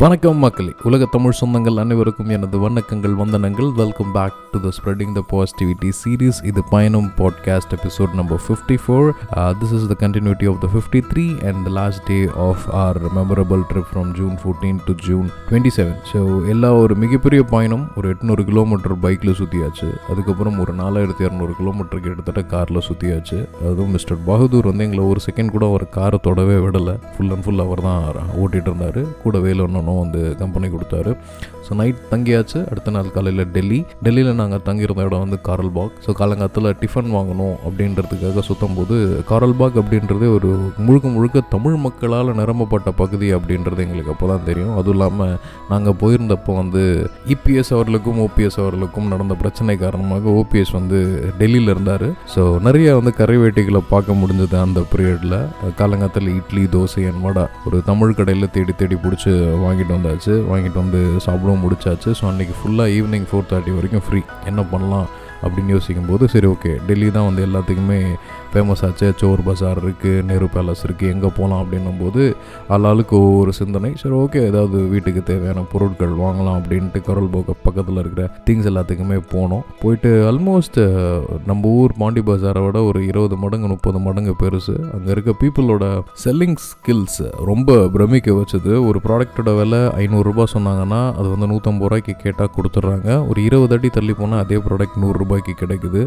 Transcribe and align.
வணக்கம் 0.00 0.42
மக்களே. 0.42 0.72
உலக 0.88 1.06
தமிழ் 1.12 1.36
சொந்தங்கள் 1.40 1.78
அனைவருக்கும் 1.82 2.28
எனது 2.34 2.56
வணக்கங்கள் 2.64 3.14
வந்தனங்கள். 3.20 3.68
Welcome 3.78 4.10
back 4.16 4.34
to 4.52 4.58
the 4.64 4.68
spreading 4.76 5.14
the 5.16 5.22
positivity 5.30 5.88
series 6.00 6.38
இது 6.50 6.60
பயணம் 6.74 7.08
podcast 7.16 7.72
episode 7.76 8.12
number 8.18 8.40
fifty 8.46 8.76
four 8.82 9.08
this 9.60 9.72
is 9.78 9.86
the 9.92 9.96
continuity 10.02 10.48
of 10.50 10.60
the 10.64 10.68
fifty 10.74 11.00
three 11.12 11.24
and 11.48 11.60
the 11.68 11.70
last 11.78 12.02
day 12.10 12.18
of 12.48 12.66
our 12.82 13.00
memorable 13.16 13.64
trip 13.70 13.88
from 13.92 14.12
June 14.18 14.36
fourteen 14.42 14.78
to 14.84 14.94
June 15.06 15.26
twenty 15.48 15.72
seven 15.78 15.98
so 16.12 16.20
எல்லா 16.54 16.70
ஒரு 16.82 16.96
மிகப்பெரிய 17.04 17.42
பயணம். 17.54 17.84
ஒரு 17.96 18.14
எட்நூறு 18.14 18.44
kilometre 18.50 18.96
பைக்கில் 19.06 19.38
சுற்றியாச்சு 19.40 19.88
அதுக்கப்புறம் 20.10 20.60
ஒரு 20.64 20.74
நாலாயிரத்தி 20.82 21.26
இரநூறு 21.28 21.56
கிலோமீட்டர் 21.62 22.04
கிட்டத்தட்ட 22.06 22.44
காரில் 22.54 22.82
சுற்றியாச்சு 22.90 23.40
அதுவும் 23.64 23.92
மிஸ்டர் 23.96 24.22
பகதூர் 24.30 24.70
வந்து 24.70 24.86
எங்களை 24.88 25.04
ஒரு 25.14 25.22
செகண்ட் 25.28 25.54
கூட 25.56 25.66
ஒரு 25.78 25.88
காரை 25.98 26.20
தொடவே 26.28 26.58
விடலை. 26.68 26.96
ஃபுல் 27.16 27.34
அண்ட் 27.36 27.46
ஃபுல் 27.48 27.66
அவர் 27.66 27.84
தான் 27.88 28.00
ஓட்டிகிட்டு 28.44 28.72
இருந்தார் 28.72 29.02
கூட 29.26 29.36
வேலொன்னும் 29.88 30.04
வந்து 30.04 30.34
கம்பெனி 30.36 30.66
கொடுத்தாரு. 30.66 31.12
ஸோ 31.68 31.74
நைட் 31.80 32.02
தங்கியாச்சு. 32.12 32.58
அடுத்த 32.72 32.94
நாள் 32.96 33.12
காலையில் 33.16 33.44
டெல்லி. 33.56 33.80
டெல்லியில் 34.04 34.38
நாங்கள் 34.42 34.62
தங்கியிருந்த 34.68 35.06
இடம் 35.08 35.24
வந்து 35.24 35.38
காரல்பாக். 35.48 35.94
ஸோ 36.04 36.10
காலங்காலத்தில் 36.20 36.70
டிஃபன் 36.82 37.10
வாங்கணும் 37.16 37.56
அப்படின்றதுக்காக 37.66 38.44
சுற்றும் 38.48 38.76
போது 38.78 38.96
காரல்பாக் 39.30 39.76
அப்படின்றது 39.82 40.26
ஒரு 40.36 40.50
முழுக்க 40.86 41.06
முழுக்க 41.16 41.42
தமிழ் 41.54 41.76
மக்களால் 41.86 42.30
நிரம்பப்பட்ட 42.40 42.88
பகுதி 43.00 43.28
அப்படின்றது 43.38 43.82
எங்களுக்கு 43.86 44.12
அப்போ 44.14 44.26
தான் 44.32 44.46
தெரியும். 44.48 44.72
அதுவும் 44.78 44.96
இல்லாமல் 44.96 45.34
நாங்கள் 45.72 45.96
போயிருந்தப்போ 46.02 46.54
வந்து 46.60 46.82
இபிஎஸ் 47.34 47.72
அவர்களுக்கும் 47.76 48.20
ஓபிஎஸ் 48.26 48.58
அவர்களுக்கும் 48.62 49.10
நடந்த 49.12 49.34
பிரச்சனை 49.42 49.76
காரணமாக 49.84 50.30
ஓபிஎஸ் 50.40 50.72
வந்து 50.78 50.98
டெல்லியில் 51.40 51.72
இருந்தார். 51.74 52.06
ஸோ 52.34 52.42
நிறைய 52.66 52.94
வந்து 52.98 53.12
கரை 53.20 53.36
வேட்டிகளை 53.42 53.82
பார்க்க 53.92 54.18
முடிஞ்சது 54.22 54.58
அந்த 54.64 54.80
பீரியடில் 54.92 55.38
காலங்காத்தில் 55.80 56.30
இட்லி 56.38 56.64
தோசை 56.74 57.02
என் 57.10 57.22
வடை 57.26 57.44
ஒரு 57.68 57.78
தமிழ் 57.90 58.16
கடையில் 58.18 58.52
தேடி 58.56 58.72
தேடி 58.80 58.98
பிடிச்சி 59.04 59.32
வாங்கிட்டு 59.64 59.92
வந்தாச்சு. 59.96 60.34
வாங்கிட்டு 60.50 60.78
வந்து 60.84 61.02
சாப்பிடும் 61.26 61.57
முடிச்சாச்சு. 61.62 62.10
ஸோ 62.20 62.24
அன்றைக்கி 62.32 62.54
ஃபுல்லாக 62.58 62.94
ஈவினிங் 62.98 63.26
ஃபோர் 63.30 63.48
தேர்ட்டி 63.52 63.74
வரைக்கும் 63.78 64.04
ஃப்ரீ 64.06 64.20
என்ன 64.50 64.60
பண்ணலாம்? 64.72 65.08
அப்படின்னு 65.44 65.74
யோசிக்கும் 65.76 66.10
போது 66.10 66.24
சரி 66.34 66.48
ஓகே. 66.54 66.72
டெல்லி 66.88 67.08
தான் 67.16 67.28
வந்து 67.28 67.42
எல்லாத்துக்குமே 67.48 68.00
ஃபேமஸ் 68.52 68.82
ஆச்சு. 68.86 69.08
சோர் 69.20 69.42
பஜார் 69.46 69.80
இருக்குது 69.84 70.22
நேரு 70.28 70.46
பேலஸ் 70.54 70.82
இருக்குது 70.86 71.10
எங்கே 71.14 71.30
போகலாம் 71.38 71.60
அப்படின்னும் 71.62 71.98
போது 72.02 72.22
ஆளாளுக்கு 72.74 73.14
ஒவ்வொரு 73.26 73.52
சிந்தனை. 73.60 73.90
சரி 74.02 74.14
ஓகே 74.22 74.40
ஏதாவது 74.50 74.78
வீட்டுக்கு 74.92 75.22
தேவையான 75.30 75.64
பொருட்கள் 75.72 76.14
வாங்கலாம் 76.22 76.58
அப்படின்ட்டு 76.60 77.00
கரல் 77.08 77.30
போக 77.34 77.56
பக்கத்தில் 77.66 78.00
இருக்கிற 78.02 78.24
திங்ஸ் 78.46 78.68
எல்லாத்துக்குமே 78.70 79.18
போனோம். 79.34 79.64
போயிட்டு 79.82 80.12
ஆல்மோஸ்ட் 80.30 80.80
நம்ம 81.50 81.72
ஊர் 81.80 81.94
பாண்டி 82.00 82.22
பஜாரை 82.30 82.62
விட 82.66 82.78
ஒரு 82.90 83.00
இருபது 83.10 83.38
மடங்கு 83.44 83.68
முப்பது 83.74 84.00
மடங்கு 84.06 84.34
பெருசு. 84.42 84.76
அங்கே 84.96 85.12
இருக்க 85.16 85.34
பீப்புளோட 85.42 85.84
செல்லிங் 86.24 86.58
ஸ்கில்ஸ் 86.68 87.22
ரொம்ப 87.50 87.78
பிரமிக்க 87.96 88.38
வச்சது. 88.40 88.72
ஒரு 88.88 89.00
ப்ராடக்ட்டோட 89.06 89.52
விலை 89.60 89.82
ஐநூறுரூபா 90.04 90.46
சொன்னாங்கன்னா 90.54 91.02
அது 91.18 91.28
வந்து 91.34 91.48
நூற்றம்பது 91.52 91.86
ரூபாய்க்கு 91.88 92.14
கேட்டால் 92.24 92.54
கொடுத்துட்றாங்க. 92.56 93.10
ஒரு 93.30 93.38
இருபது 93.48 93.76
அடி 93.76 93.88
தள்ளி 93.98 94.14
போனால் 94.20 94.42
அதே 94.44 94.58
ப்ராடக்ட் 94.66 94.98
ரூபாய்க்கு 95.28 95.54
கிடைக்குது. 95.62 96.02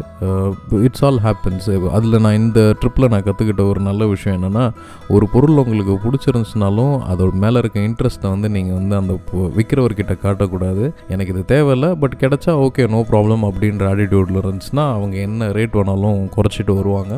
இட்ஸ் 0.86 1.04
ஆல் 1.08 1.20
ஹேப்பன்ஸ் 1.26 1.68
அதில் 1.96 2.22
நான் 2.24 2.38
இந்த 2.42 2.60
ட்ரிப்பில் 2.80 3.10
நான் 3.12 3.26
கற்றுக்கிட்ட 3.26 3.62
ஒரு 3.72 3.80
நல்ல 3.88 4.06
விஷயம் 4.14 4.36
என்னென்னா 4.38 4.64
ஒரு 5.14 5.26
பொருள் 5.34 5.60
உங்களுக்கு 5.62 5.94
பிடிச்சிருந்துச்சுனாலும் 6.04 6.94
அதோட 7.12 7.40
மேலே 7.44 7.58
இருக்க 7.62 7.78
இன்ட்ரெஸ்ட்டை 7.88 8.30
வந்து 8.34 8.48
நீங்கள் 8.56 8.78
வந்து 8.80 8.94
அந்த 9.00 9.14
விற்கிறவர்கிட்ட 9.58 10.14
காட்டக்கூடாது. 10.24 10.84
எனக்கு 11.14 11.32
இது 11.34 11.44
தேவையில்லை 11.54 11.90
பட் 12.02 12.18
கிடைச்சா 12.22 12.54
ஓகே 12.66 12.88
நோ 12.94 13.00
ப்ராப்ளம் 13.12 13.46
அப்படின்ற 13.50 13.86
ஆட்டிடியூடில் 13.92 14.40
இருந்துச்சுன்னா 14.42 14.86
அவங்க 14.96 15.16
என்ன 15.28 15.50
ரேட் 15.58 15.78
வேணாலும் 15.80 16.20
குறைச்சிட்டு 16.36 16.74
வருவாங்க. 16.80 17.12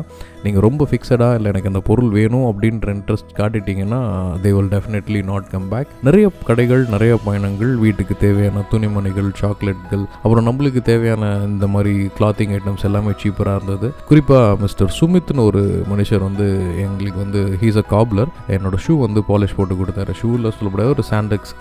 நீங்கள் 0.45 0.65
ரொம்ப 0.67 0.87
ஃபிக்ஸடாக 0.89 1.35
இல்லை 1.37 1.49
எனக்கு 1.51 1.71
அந்த 1.71 1.81
பொருள் 1.89 2.11
வேணும் 2.17 2.47
அப்படின்ற 2.49 2.87
interest 2.95 3.31
காட்டிட்டீங்கன்னா 3.37 4.01
they 4.43 4.51
will 4.57 4.71
definitely 4.75 5.21
not 5.31 5.49
come 5.53 5.69
back 5.73 5.93
நிறைய 6.07 6.25
கடைகள் 6.49 6.83
நிறைய 6.95 7.13
பயணங்கள் 7.25 7.71
வீட்டுக்கு 7.85 8.15
தேவையான 8.25 8.63
துணிமணிகள் 8.71 9.29
சாக்லேட்கள் 9.41 10.03
அப்புறம் 10.23 10.47
நம்மளுக்கு 10.47 10.81
தேவையான 10.91 11.23
இந்த 11.51 11.67
மாதிரி 11.75 11.93
கிளாத்திங் 12.19 12.53
ஐட்டம்ஸ் 12.57 12.85
எல்லாமே 12.89 13.13
சீப்பராக 13.23 13.59
இருந்தது. 13.59 13.87
குறிப்பாக 14.09 14.57
மிஸ்டர் 14.63 14.91
சுமித்னு 14.99 15.45
ஒரு 15.49 15.61
மனுஷர் 15.93 16.23
வந்து 16.27 16.47
எங்களுக்கு 16.85 17.19
வந்து 17.25 17.41
ஹீஸ் 17.61 17.81
அ 17.81 17.85
காப்லர் 17.95 18.31
என்னோட 18.55 18.77
ஷூ 18.85 18.93
வந்து 19.05 19.23
பாலிஷ் 19.29 19.57
போட்டு 19.57 19.77
கொடுத்தாரு. 19.81 20.13
ஷூவில் 20.21 20.49
சொல்லப்படாத 20.59 20.93
ஒரு 20.95 21.05
சாண்டக்ஸ் 21.11 21.53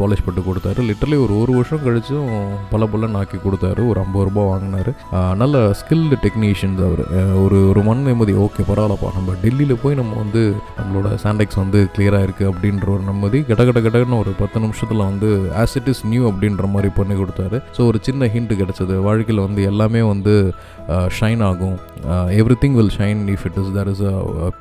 பாலிஷ் 0.00 0.24
போட்டு 0.26 0.44
கொடுத்தாரு. 0.48 0.86
லிட்டரலி 0.90 1.18
ஒரு 1.24 1.34
ஒரு 1.42 1.52
வருஷம் 1.58 1.84
கழிச்சும் 1.86 2.30
பல 2.72 2.86
பல 2.94 3.10
நாக்கி 3.16 3.38
கொடுத்தாரு. 3.46 3.82
ஒரு 3.90 4.00
ஐம்பது 4.04 4.26
ரூபா 4.28 4.42
வாங்கினாரு. 4.52 4.92
நல்ல 5.42 5.58
ஸ்கில்டு 5.80 6.18
டெக்னீஷியன்ஸ் 6.26 6.82
அவர். 6.88 7.04
ஒரு 7.44 7.58
ஒரு 7.72 7.82
மண் 7.90 8.04
நிம்மதி 8.28 8.44
ஓகே 8.44 8.62
பரவாயில்லப்பா. 8.70 9.08
நம்ம 9.16 9.34
டெல்லியில் 9.42 9.80
போய் 9.82 9.98
நம்ம 10.00 10.12
வந்து 10.22 10.42
நம்மளோட 10.78 11.08
சாண்டெக்ஸ் 11.24 11.58
வந்து 11.62 11.78
கிளியராக 11.94 12.26
இருக்குது 12.26 12.48
அப்படின்ற 12.50 12.88
ஒரு 12.96 13.04
நிம்மதி 13.08 13.38
கட 13.50 13.64
கட 13.68 13.80
கடன்னு 13.86 14.20
ஒரு 14.22 14.32
பத்து 14.40 14.58
நிமிஷத்தில் 14.64 15.02
வந்து 15.10 15.28
ஆஸ் 15.62 15.76
இட் 15.80 15.90
இஸ் 15.92 16.02
நியூ 16.12 16.22
அப்படின்ற 16.30 16.66
மாதிரி 16.74 16.90
பண்ணி 16.98 17.14
கொடுத்தாரு. 17.20 17.58
ஸோ 17.76 17.80
ஒரு 17.90 17.98
சின்ன 18.08 18.30
ஹிண்ட் 18.34 18.54
கிடச்சது. 18.62 18.96
வாழ்க்கையில் 19.08 19.44
வந்து 19.46 19.62
எல்லாமே 19.70 20.02
வந்து 20.12 20.34
Uh, 20.94 21.06
ஷைன் 21.16 21.42
ஆகும். 21.46 21.74
Everything 22.60 22.76
will 22.76 22.94
shine 22.96 23.22
if 23.32 23.42
it 23.48 23.56
is 23.60 23.72
there 23.74 23.88
is 23.92 24.02
a 24.10 24.12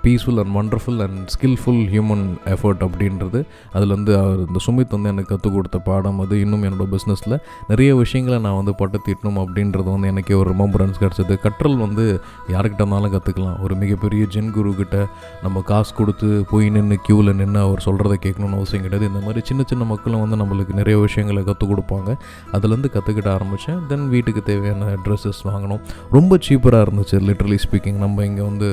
peaceful 0.04 0.40
and 0.42 0.56
wonderful 0.60 1.02
and 1.06 1.20
skillful 1.34 1.80
human 1.94 2.24
effort 2.54 2.82
அப்படின்றது. 2.88 3.40
அதில் 3.76 3.94
வந்து 3.96 4.12
அவர் 4.22 4.40
இந்த 4.48 4.60
சுமித் 4.66 4.94
வந்து 4.96 5.10
எனக்கு 5.14 5.32
கற்றுக் 5.34 5.56
கொடுத்த 5.58 5.78
பாடம் 5.90 6.20
அது. 6.24 6.40
இன்னும் 6.46 6.64
என்னோடய 6.70 6.88
பிஸ்னஸில் 6.94 7.36
நிறைய 7.68 7.92
விஷயங்களை 7.96 8.40
நான் 8.46 8.56
வந்து 8.56 8.74
பட்டு 8.82 9.00
தீட்டணும் 9.06 9.40
அப்படின்றது 9.44 9.88
வந்து 9.94 10.08
எனக்கே 10.08 10.36
ஒரு 10.42 10.52
ரிமம்பரன்ஸ் 10.54 11.00
கிடச்சிது. 11.04 11.38
கற்றல் 11.46 11.78
வந்து 11.86 12.06
யாருக்கிட்ட 12.54 12.84
இருந்தாலும் 12.84 13.14
கற்றுக்கலாம் 13.16 13.62
ஒரு 13.68 13.76
மிகப்பெரிய 13.84 14.26
ஜென் 14.36 14.52
குரு 14.58 14.74
கிட்ட 14.82 15.08
நம்ம 15.46 15.64
காசு 15.72 15.96
கொடுத்து 16.02 16.46
போய் 16.52 16.70
நின்று 16.70 17.00
க்யூவில் 17.08 17.34
நின்று 17.44 17.60
அவர் 17.60 17.86
சொல்கிறத 17.86 18.18
கேட்கணும்னு 18.26 18.60
அவசியம் 18.60 18.86
கிடையாது. 18.88 19.12
இந்த 19.14 19.24
மாதிரி 19.28 19.46
சின்ன 19.52 19.64
சின்ன 19.66 19.84
மக்களும் 19.94 20.24
வந்து 20.26 20.42
நம்மளுக்கு 20.44 20.80
நிறைய 20.82 20.98
விஷயங்களை 21.08 21.44
கற்றுக் 21.44 21.72
கொடுப்பாங்க. 21.72 22.10
அதுலேருந்து 22.54 22.94
கற்றுக்கிட்ட 22.98 23.32
ஆரம்பித்தேன் 23.38 23.82
தென் 23.88 24.10
வீட்டுக்கு 24.10 24.44
தேவையான 24.52 24.92
ட்ரெஸ்ஸஸ் 25.06 25.44
வாங்கணும். 25.52 25.84
ரொம்ப 26.18 26.40
சீப்பராக 26.48 26.86
இருந்துச்சு 26.88 27.20
லிட்ரலி 27.30 27.60
ஸ்பீக்கிங் 27.66 28.00
நம்ம 28.06 28.26
இங்கே 28.30 28.44
வந்து 28.50 28.70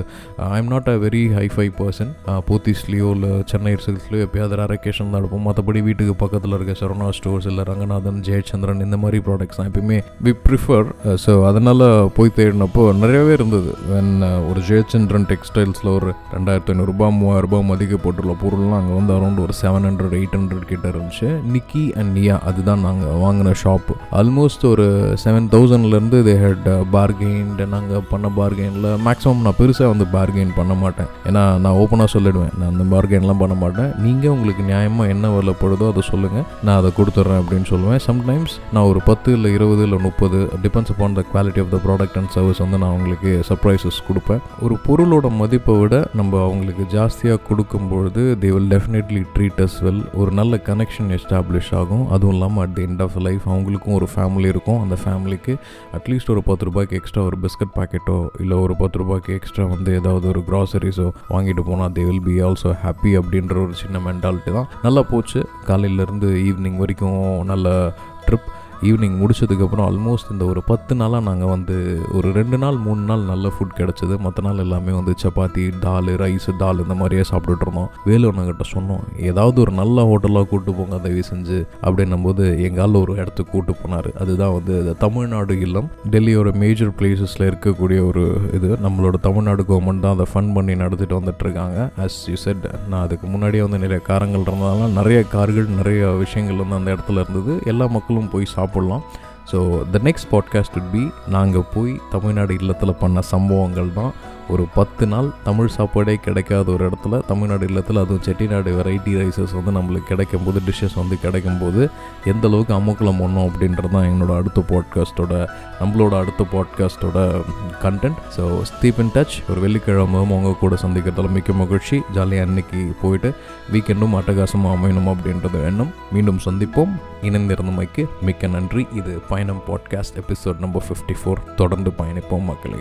I 0.51 0.59
am 0.63 0.73
not 0.75 0.91
a 0.95 0.97
very 1.05 1.23
hi-fi 1.39 1.69
person 1.81 2.13
போத்தீஸ்லேயோ 2.49 3.09
இல்லை 3.17 3.33
சென்னை 3.51 3.75
சில்க்ஸ்லையோ 3.87 4.25
எப்போயாவது 4.27 4.59
ரேரேஷன் 4.61 5.11
தான் 5.13 5.21
எடுப்போம். 5.21 5.45
மற்றபடி 5.49 5.81
வீட்டுக்கு 5.89 6.15
பக்கத்தில் 6.23 6.55
இருக்க 6.57 6.75
சரவணா 6.81 7.09
ஸ்டோர்ஸ் 7.19 7.49
இல்லை 7.51 7.63
ரங்கநாதன் 7.71 8.21
ஜெயச்சந்திரன் 8.29 8.85
இந்த 8.87 8.97
மாதிரி 9.03 9.19
ப்ராடக்ட்ஸ் 9.29 9.59
தான் 9.61 9.69
எப்பயுமே 9.71 9.99
வி 10.27 10.33
ப்ரிஃபர் 10.47 10.87
ஸோ 11.25 11.33
அதனால் 11.51 11.85
போய் 12.17 12.35
தேடினப்போ 12.39 12.83
நிறையவே 13.03 13.33
இருந்தது. 13.39 13.71
வென் 13.93 14.13
uh, 14.29 14.39
ஒரு 14.51 14.61
ஜெயச்சந்திரன் 14.69 15.27
டெக்ஸ்டைல்ஸில் 15.33 15.91
ஒரு 15.97 16.09
ரெண்டாயிரத்தி 16.35 16.73
ஐநூறுரூபா 16.75 17.09
மூவாயிரரூபா 17.19 17.61
மதிக்கப்பட்டுள்ள 17.71 18.35
பொருள்லாம் 18.43 18.79
அங்கே 18.81 18.95
வந்து 18.99 19.15
அரௌண்ட் 19.17 19.43
ஒரு 19.45 19.55
செவன் 19.63 19.87
ஹண்ட்ரட் 19.89 20.17
எயிட் 20.19 20.37
ஹண்ட்ரட் 20.39 20.67
கிட்ட 20.73 20.87
இருந்துச்சு. 20.93 21.29
நிக்கி 21.55 21.85
அண்ட் 21.99 22.13
நியா 22.19 22.37
அதுதான் 22.51 22.85
நாங்கள் 22.89 23.19
வாங்கின 23.25 23.55
ஷாப்பு 23.63 23.95
ஆல்மோஸ்ட் 24.21 24.65
ஒரு 24.73 24.87
செவன் 25.25 25.49
தௌசண்ட்லேருந்து 25.55 26.21
தே 26.29 26.37
ஹெட் 26.45 26.69
பார்கெயின் 26.95 27.34
நாங்கள் 27.75 28.05
பண்ண 28.11 28.27
பார்கெயினில் 28.39 28.89
மேக்ஸிமம் 29.07 29.45
நான் 29.47 29.59
பெருசாக 29.61 29.89
வந்து 29.93 30.07
பார்கெயின் 30.17 30.53
பண்ண 30.59 30.73
மாட்டேன். 30.83 31.09
ஏன்னா 31.29 31.43
நான் 31.65 31.79
ஓப்பனாக 31.83 32.09
சொல்லிடுவேன். 32.15 32.53
நான் 32.59 32.71
அந்த 32.73 32.85
பார்கெயின்லாம் 32.95 33.41
பண்ண 33.43 33.55
மாட்டேன். 33.63 33.91
நீங்கள் 34.05 34.33
உங்களுக்கு 34.37 34.65
நியாயமாக 34.71 35.13
என்ன 35.15 35.29
வரலப்படுதோ 35.37 35.89
அதை 35.93 36.03
சொல்லுங்கள் 36.11 36.47
நான் 36.67 36.79
அதை 36.81 36.91
கொடுத்துட்றேன் 36.99 37.41
அப்படின்னு 37.43 37.69
சொல்லுவேன். 37.73 38.01
சம்டைம்ஸ் 38.09 38.55
நான் 38.75 38.89
ஒரு 38.93 39.03
பத்து 39.09 39.33
இல்லை 39.37 39.53
இருபது 39.59 39.83
இல்லை 39.87 39.99
முப்பது 40.07 40.41
depends 40.65 40.93
upon 40.95 41.17
the 41.19 41.25
quality 41.33 41.63
of 41.65 41.73
the 41.75 41.81
product 41.87 42.19
and 42.21 42.33
service 42.37 42.63
வந்து 42.65 42.81
நான் 42.83 42.93
அவங்களுக்கு 42.95 43.31
சர்ப்ரைசஸ் 43.51 44.01
கொடுப்பேன். 44.09 44.43
ஒரு 44.65 44.77
பொருளோட 44.87 45.27
மதிப்பை 45.41 45.77
விட 45.81 45.95
நம்ம 46.21 46.41
அவங்களுக்கு 46.47 46.87
ஜாஸ்தியாக 46.97 47.41
கொடுக்கும்பொழுது 47.49 48.23
they 48.45 48.51
will 48.57 48.71
definitely 48.75 49.23
treat 49.37 49.63
as 49.67 49.79
well 49.87 50.03
ஒரு 50.21 50.31
நல்ல 50.41 50.61
கனெக்ஷன் 50.71 51.11
எஸ்டாப்ளிஷ் 51.19 51.73
ஆகும். 51.81 52.05
அதுவும் 52.15 52.35
இல்லாமல் 52.37 52.63
at 52.65 52.75
the 52.79 52.83
end 52.89 53.03
of 53.07 53.17
life 53.27 53.45
அவங்களுக்கும் 53.53 53.97
ஒரு 53.99 54.09
ஃபேமிலி 54.15 54.49
இருக்கும். 54.55 54.81
அந்த 54.85 54.97
ஃபேமிலிக்கு 55.05 55.53
அட்லீஸ்ட் 55.99 56.31
ஒரு 56.35 56.43
பத்து 56.49 56.67
ரூபாய்க்கு 56.69 56.99
எக்ஸ்ட்ரா 57.01 57.14
ஒரு 57.23 57.39
பிஸ்கட் 57.43 57.77
பாக்கெட்டோ 57.77 58.27
இல்லை 58.41 58.57
ஒரு 58.57 58.77
பத்து 58.77 58.99
ரூபாய்க்கு 58.99 59.35
எக்ஸ்ட்ரா 59.35 59.65
வந்து 59.65 59.95
ஏதாவது 59.95 60.29
ஒரு 60.29 60.43
க்ராசரிஸோ 60.49 61.11
வாங்கிட்டு 61.31 61.61
போனால் 61.65 61.91
they 61.91 62.07
will 62.07 62.23
be 62.23 62.43
also 62.43 62.77
happy 62.85 63.19
அப்படின்ற 63.19 63.63
ஒரு 63.63 63.75
சின்ன 63.75 63.99
மென்டாலிட்டி 63.99 64.53
தான். 64.53 64.69
நல்லா 64.83 65.03
போச்சு. 65.03 65.49
காலையிலேருந்து 65.67 66.29
ஈவினிங் 66.49 66.77
வரைக்கும் 66.77 67.45
நல்ல 67.45 67.93
ட்ரிப் 68.27 68.51
ஈவினிங் 68.83 69.19
முடிச்சதுக்கப்புறம் 69.23 69.85
ஆல்மோஸ்ட் 69.89 70.33
இந்த 70.37 70.45
ஒரு 70.45 70.63
பத்து 70.73 70.95
நாளாக 71.03 71.25
நாங்கள் 71.29 71.53
வந்து 71.55 71.77
ஒரு 72.13 72.31
ரெண்டு 72.39 72.59
நாள் 72.65 72.81
மூணு 72.87 73.05
நாள் 73.13 73.29
நல்ல 73.33 73.53
ஃபுட் 73.57 73.79
கிடச்சிது. 73.81 74.17
மற்ற 74.19 74.49
நாள் 74.49 74.65
எல்லாமே 74.67 74.95
வந்து 75.01 75.15
சப்பாத்தி 75.23 75.67
டால் 75.81 76.11
ரைஸ் 76.25 76.51
தால் 76.59 76.83
இந்த 76.87 76.95
மாதிரியே 76.95 77.25
சாப்பிட்டுட்ருந்தோம் 77.33 77.73
இருந்தோம். 77.75 77.91
வேலுவண்ணங்கிட்ட 78.09 78.65
சொன்னோம் 78.73 79.05
ஏதாவது 79.29 79.61
ஒரு 79.61 79.73
நல்ல 79.81 79.97
ஹோட்டலாக 80.11 80.47
கூப்பிட்டு 80.51 80.73
போங்க 80.79 80.97
தயவு 81.05 81.23
செஞ்சு 81.31 81.59
அப்படின்னும் 81.87 82.25
போது 82.27 82.45
எங்கால 82.69 83.01
ஒரு 83.05 83.13
இடத்துக்கு 83.21 83.53
கூப்பிட்டு 83.53 83.83
போனார். 83.83 84.09
அதுதான் 84.23 84.55
வந்து 84.57 84.75
தமிழ்நாடு 85.05 85.55
இல்லம். 85.67 85.89
டெல்லியோட 86.15 86.51
மேஜர் 86.63 86.93
பிளேசஸில் 86.99 87.47
இருக்கக்கூடிய 87.51 88.01
ஒரு 88.11 88.25
இது. 88.59 88.71
நம்மளோட 88.87 89.17
தமிழ்நாடு 89.29 89.63
கவர்மெண்ட் 89.71 90.05
தான் 90.07 90.17
அதை 90.17 90.27
ஃபண்ட் 90.33 90.55
பண்ணி 90.59 90.75
நடத்திட்டு 90.83 91.19
வந்துட்டு 91.21 91.45
இருக்காங்க 91.47 91.89
யூ 92.31 92.37
செட் 92.45 92.67
நான் 92.91 93.05
அதுக்கு 93.07 93.27
முன்னாடியே 93.35 93.63
வந்து 93.67 93.83
நிறைய 93.85 94.01
காரங்கள் 94.11 94.45
இருந்ததுனால 94.47 94.91
நிறைய 94.99 95.21
கார்கள் 95.35 95.69
நிறைய 95.81 96.03
விஷயங்கள் 96.25 96.61
வந்து 96.63 96.79
அந்த 96.81 96.91
இடத்துல 96.95 97.25
இருந்தது. 97.25 97.53
எல்லா 97.73 97.87
மக்களும் 97.97 98.31
போய் 98.35 98.53
சாப்பிடலாம். 98.75 99.05
So 99.51 99.59
the 99.91 100.01
next 100.03 100.31
podcast 100.33 100.79
would 100.79 100.93
be 100.93 101.11
நாங்கள் 101.29 101.69
போய் 101.75 102.01
தமிழ்நாடு 102.11 102.55
இல்லத்தில் 102.61 102.95
பண்ண 102.95 103.21
சம்பவங்கள் 103.21 103.93
தான். 103.93 104.15
ஒரு 104.49 104.65
பத்து 104.75 105.07
நாள் 105.07 105.29
தமிழ் 105.45 105.67
சாப்பாடே 105.67 106.15
கிடைக்காத 106.17 106.73
ஒரு 106.73 106.89
இடத்துல 106.89 107.21
தமிழ்நாடு 107.27 107.67
இல்லத்தில் 107.67 107.97
அதுவும் 107.97 108.23
செட்டிநாடு 108.25 108.71
வெரைட்டி 108.79 109.13
ரைஸஸ் 109.21 109.55
வந்து 109.59 109.75
நம்மளுக்கு 109.79 110.11
கிடைக்கும் 110.11 110.45
போது 110.45 110.61
டிஷ்ஷஸ் 110.67 110.97
வந்து 110.97 111.21
கிடைக்கும் 111.21 111.59
போது 111.59 111.91
எந்த 112.25 112.49
அளவுக்கு 112.49 112.75
அமுக்கலம் 112.75 113.21
பண்ணோம் 113.23 113.47
அப்படின்றது 113.51 113.91
தான் 113.91 114.09
எங்களோட 114.09 114.37
அடுத்த 114.37 114.65
பாட்காஸ்ட்டோட 114.69 115.49
நம்மளோட 115.81 116.15
அடுத்த 116.19 116.47
பாட்காஸ்ட்டோட 116.53 117.43
content 117.83 118.21
so 118.37 118.63
stay 118.71 118.99
in 118.99 119.11
touch 119.15 119.37
ஒரு 119.51 119.61
வெள்ளிக்கிழமை 119.61 120.21
உங்கள் 120.21 120.59
கூட 120.59 120.77
சந்திக்கிறதுல 120.83 121.31
மிக்க 121.31 121.53
மகிழ்ச்சி. 121.53 122.03
ஜாலியாக 122.13 122.47
அன்னைக்கு 122.47 122.95
போயிட்டு 123.03 123.35
வீக்கெண்டும் 123.73 124.17
அட்டகாசமாக 124.21 124.77
அமையணும் 124.77 125.11
அப்படின்றது 125.15 125.65
எண்ணம். 125.65 125.91
மீண்டும் 126.13 126.41
சந்திப்போம். 126.45 126.95
இணைந்திருந்தமைக்கு 127.23 128.05
மிக்க 128.23 128.47
நன்றி. 128.47 128.87
இது 128.95 129.21
பயணம் 129.35 129.63
podcast 129.67 130.19
episode 130.21 130.59
number 130.59 130.85
fifty 130.89 131.15
four 131.21 131.41
தொடர்ந்து 131.55 131.91
பயணிப்போம் 131.91 132.45
மக்களே. 132.45 132.81